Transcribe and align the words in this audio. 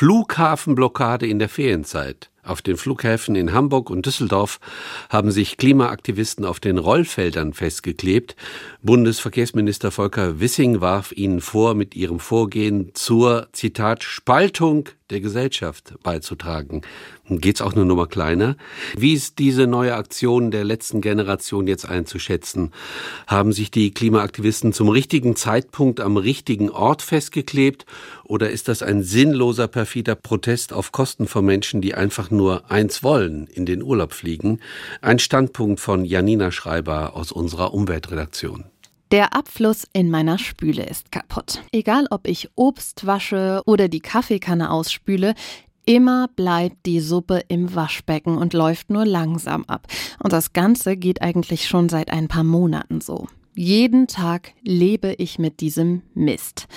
Flughafenblockade 0.00 1.26
in 1.26 1.38
der 1.38 1.50
Ferienzeit. 1.50 2.30
Auf 2.42 2.62
den 2.62 2.76
Flughäfen 2.76 3.36
in 3.36 3.52
Hamburg 3.52 3.90
und 3.90 4.06
Düsseldorf 4.06 4.60
haben 5.10 5.30
sich 5.30 5.58
Klimaaktivisten 5.58 6.44
auf 6.46 6.58
den 6.58 6.78
Rollfeldern 6.78 7.52
festgeklebt. 7.52 8.34
Bundesverkehrsminister 8.82 9.90
Volker 9.90 10.40
Wissing 10.40 10.80
warf 10.80 11.12
ihnen 11.12 11.42
vor, 11.42 11.74
mit 11.74 11.94
ihrem 11.94 12.18
Vorgehen 12.18 12.92
zur, 12.94 13.48
Zitat, 13.52 14.02
Spaltung 14.04 14.88
der 15.10 15.20
Gesellschaft 15.20 15.94
beizutragen. 16.02 16.82
Geht's 17.28 17.62
auch 17.62 17.74
eine 17.74 17.84
Nummer 17.84 18.06
kleiner? 18.06 18.56
Wie 18.96 19.12
ist 19.12 19.38
diese 19.38 19.66
neue 19.66 19.94
Aktion 19.94 20.50
der 20.50 20.64
letzten 20.64 21.00
Generation 21.00 21.66
jetzt 21.66 21.88
einzuschätzen? 21.88 22.72
Haben 23.26 23.52
sich 23.52 23.70
die 23.70 23.92
Klimaaktivisten 23.92 24.72
zum 24.72 24.88
richtigen 24.88 25.36
Zeitpunkt 25.36 26.00
am 26.00 26.16
richtigen 26.16 26.70
Ort 26.70 27.02
festgeklebt? 27.02 27.86
Oder 28.24 28.50
ist 28.50 28.68
das 28.68 28.82
ein 28.82 29.02
sinnloser, 29.02 29.68
perfider 29.68 30.14
Protest 30.14 30.72
auf 30.72 30.90
Kosten 30.90 31.28
von 31.28 31.44
Menschen, 31.44 31.80
die 31.80 31.94
einfach 31.94 32.29
nur 32.30 32.70
eins 32.70 33.02
wollen, 33.02 33.46
in 33.46 33.66
den 33.66 33.82
Urlaub 33.82 34.12
fliegen? 34.12 34.60
Ein 35.00 35.18
Standpunkt 35.18 35.80
von 35.80 36.04
Janina 36.04 36.50
Schreiber 36.50 37.16
aus 37.16 37.32
unserer 37.32 37.74
Umweltredaktion. 37.74 38.64
Der 39.10 39.34
Abfluss 39.34 39.86
in 39.92 40.10
meiner 40.10 40.38
Spüle 40.38 40.84
ist 40.84 41.10
kaputt. 41.10 41.62
Egal 41.72 42.06
ob 42.10 42.28
ich 42.28 42.48
Obst 42.54 43.06
wasche 43.06 43.60
oder 43.66 43.88
die 43.88 44.00
Kaffeekanne 44.00 44.70
ausspüle, 44.70 45.34
immer 45.84 46.28
bleibt 46.36 46.86
die 46.86 47.00
Suppe 47.00 47.42
im 47.48 47.74
Waschbecken 47.74 48.38
und 48.38 48.52
läuft 48.52 48.90
nur 48.90 49.04
langsam 49.04 49.64
ab. 49.64 49.88
Und 50.22 50.32
das 50.32 50.52
Ganze 50.52 50.96
geht 50.96 51.22
eigentlich 51.22 51.66
schon 51.66 51.88
seit 51.88 52.12
ein 52.12 52.28
paar 52.28 52.44
Monaten 52.44 53.00
so. 53.00 53.26
Jeden 53.56 54.06
Tag 54.06 54.52
lebe 54.62 55.14
ich 55.18 55.40
mit 55.40 55.60
diesem 55.60 56.02
Mist. 56.14 56.68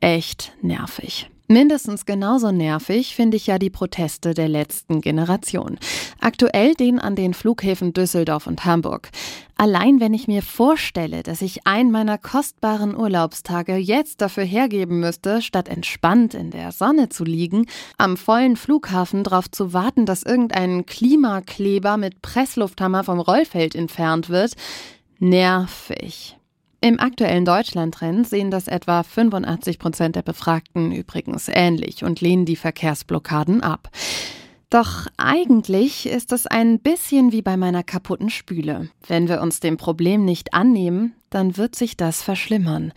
Echt 0.00 0.52
nervig. 0.62 1.30
Mindestens 1.48 2.06
genauso 2.06 2.50
nervig 2.50 3.14
finde 3.14 3.36
ich 3.36 3.46
ja 3.46 3.58
die 3.58 3.70
Proteste 3.70 4.34
der 4.34 4.48
letzten 4.48 5.00
Generation. 5.00 5.78
Aktuell 6.20 6.74
den 6.74 6.98
an 6.98 7.14
den 7.14 7.34
Flughäfen 7.34 7.92
Düsseldorf 7.92 8.48
und 8.48 8.64
Hamburg. 8.64 9.10
Allein 9.56 10.00
wenn 10.00 10.12
ich 10.12 10.26
mir 10.26 10.42
vorstelle, 10.42 11.22
dass 11.22 11.42
ich 11.42 11.66
einen 11.66 11.92
meiner 11.92 12.18
kostbaren 12.18 12.96
Urlaubstage 12.96 13.76
jetzt 13.76 14.20
dafür 14.20 14.44
hergeben 14.44 14.98
müsste, 14.98 15.40
statt 15.40 15.68
entspannt 15.68 16.34
in 16.34 16.50
der 16.50 16.72
Sonne 16.72 17.10
zu 17.10 17.24
liegen, 17.24 17.66
am 17.96 18.16
vollen 18.16 18.56
Flughafen 18.56 19.22
darauf 19.22 19.48
zu 19.48 19.72
warten, 19.72 20.04
dass 20.04 20.24
irgendein 20.24 20.84
Klimakleber 20.84 21.96
mit 21.96 22.22
Presslufthammer 22.22 23.04
vom 23.04 23.20
Rollfeld 23.20 23.76
entfernt 23.76 24.30
wird, 24.30 24.54
nervig. 25.20 26.36
Im 26.86 27.00
aktuellen 27.00 27.44
Deutschland-Trend 27.44 28.28
sehen 28.28 28.52
das 28.52 28.68
etwa 28.68 29.02
85 29.02 29.80
Prozent 29.80 30.14
der 30.14 30.22
Befragten 30.22 30.92
übrigens 30.92 31.48
ähnlich 31.52 32.04
und 32.04 32.20
lehnen 32.20 32.44
die 32.44 32.54
Verkehrsblockaden 32.54 33.60
ab. 33.60 33.90
Doch 34.70 35.08
eigentlich 35.16 36.06
ist 36.06 36.30
es 36.30 36.46
ein 36.46 36.78
bisschen 36.78 37.32
wie 37.32 37.42
bei 37.42 37.56
meiner 37.56 37.82
kaputten 37.82 38.30
Spüle. 38.30 38.88
Wenn 39.04 39.28
wir 39.28 39.40
uns 39.40 39.58
dem 39.58 39.78
Problem 39.78 40.24
nicht 40.24 40.54
annehmen, 40.54 41.16
dann 41.28 41.56
wird 41.56 41.74
sich 41.74 41.96
das 41.96 42.22
verschlimmern. 42.22 42.92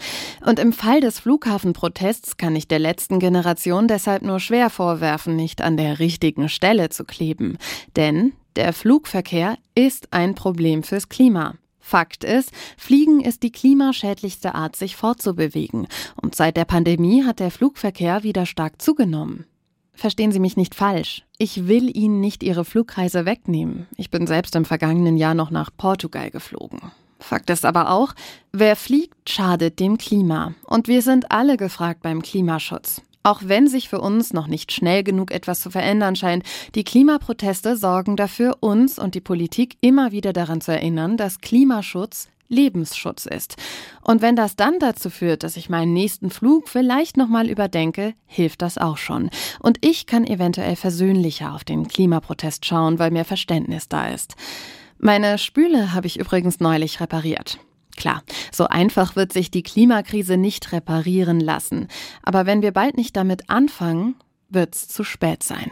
Und 0.46 0.60
im 0.60 0.72
Fall 0.72 1.02
des 1.02 1.20
Flughafenprotests 1.22 2.38
kann 2.38 2.56
ich 2.56 2.68
der 2.68 2.78
letzten 2.78 3.18
Generation 3.18 3.88
deshalb 3.88 4.22
nur 4.22 4.40
schwer 4.40 4.70
vorwerfen, 4.70 5.36
nicht 5.36 5.64
an 5.64 5.78
der 5.78 5.98
richtigen 5.98 6.48
Stelle 6.48 6.90
zu 6.90 7.06
kleben. 7.06 7.58
Denn 7.96 8.34
der 8.56 8.72
Flugverkehr 8.72 9.58
ist 9.74 10.14
ein 10.14 10.36
Problem 10.36 10.84
fürs 10.84 11.10
Klima. 11.10 11.56
Fakt 11.90 12.24
ist, 12.24 12.52
Fliegen 12.78 13.20
ist 13.20 13.42
die 13.42 13.52
klimaschädlichste 13.52 14.54
Art, 14.54 14.76
sich 14.76 14.96
fortzubewegen. 14.96 15.88
Und 16.22 16.36
seit 16.36 16.56
der 16.56 16.66
Pandemie 16.66 17.24
hat 17.24 17.40
der 17.40 17.50
Flugverkehr 17.50 18.22
wieder 18.22 18.46
stark 18.46 18.80
zugenommen. 18.80 19.46
Verstehen 19.96 20.32
Sie 20.32 20.40
mich 20.40 20.56
nicht 20.56 20.76
falsch. 20.76 21.26
Ich 21.40 21.68
will 21.68 21.90
Ihnen 21.98 22.20
nicht 22.20 22.44
Ihre 22.44 22.64
Flugreise 22.64 23.26
wegnehmen. 23.26 23.88
Ich 23.98 24.12
bin 24.12 24.28
selbst 24.28 24.56
im 24.56 24.66
vergangenen 24.66 25.18
Jahr 25.18 25.34
noch 25.34 25.50
nach 25.50 25.72
Portugal 25.76 26.30
geflogen. 26.30 26.80
Fakt 27.20 27.50
ist 27.50 27.66
aber 27.66 27.90
auch, 27.90 28.14
wer 28.52 28.76
fliegt, 28.76 29.28
schadet 29.28 29.80
dem 29.80 29.98
Klima. 29.98 30.54
Und 30.66 30.88
wir 30.88 31.02
sind 31.02 31.32
alle 31.32 31.58
gefragt 31.58 32.04
beim 32.04 32.22
Klimaschutz. 32.22 33.02
Auch 33.24 33.42
wenn 33.46 33.68
sich 33.68 33.90
für 33.90 34.02
uns 34.02 34.34
noch 34.34 34.48
nicht 34.48 34.72
schnell 34.72 35.04
genug 35.04 35.32
etwas 35.32 35.60
zu 35.60 35.70
verändern 35.70 36.16
scheint, 36.16 36.44
die 36.76 36.84
Klimaproteste 36.84 37.76
sorgen 37.76 38.16
dafür, 38.16 38.58
uns 38.62 38.98
und 38.98 39.16
die 39.16 39.22
Politik 39.22 39.78
immer 39.82 40.12
wieder 40.12 40.34
daran 40.34 40.62
zu 40.62 40.72
erinnern, 40.72 41.18
dass 41.18 41.42
Klimaschutz 41.42 42.30
Lebensschutz 42.50 43.26
ist. 43.26 43.56
Und 44.02 44.22
wenn 44.22 44.36
das 44.36 44.56
dann 44.56 44.80
dazu 44.80 45.10
führt, 45.10 45.44
dass 45.44 45.56
ich 45.56 45.70
meinen 45.70 45.94
nächsten 45.94 46.32
Flug 46.32 46.68
vielleicht 46.68 47.16
nochmal 47.16 47.48
überdenke, 47.48 48.16
hilft 48.26 48.62
das 48.62 48.78
auch 48.78 48.98
schon. 48.98 49.30
Und 49.60 49.78
ich 49.86 50.08
kann 50.08 50.26
eventuell 50.26 50.76
versöhnlicher 50.76 51.54
auf 51.54 51.64
den 51.64 51.88
Klimaprotest 51.88 52.66
schauen, 52.66 53.00
weil 53.00 53.12
mehr 53.12 53.26
Verständnis 53.26 53.88
da 53.88 54.10
ist. 54.10 54.36
Meine 54.98 55.38
Spüle 55.38 55.94
habe 55.94 56.08
ich 56.08 56.20
übrigens 56.20 56.60
neulich 56.60 57.00
repariert. 57.00 57.60
Klar, 58.00 58.24
so 58.50 58.66
einfach 58.66 59.18
wird 59.18 59.34
sich 59.34 59.52
die 59.52 59.62
Klimakrise 59.62 60.38
nicht 60.38 60.72
reparieren 60.72 61.42
lassen. 61.42 61.90
Aber 62.24 62.46
wenn 62.46 62.62
wir 62.62 62.72
bald 62.72 62.96
nicht 62.96 63.18
damit 63.18 63.50
anfangen, 63.50 64.16
wird's 64.48 64.88
zu 64.88 65.04
spät 65.04 65.44
sein. 65.44 65.70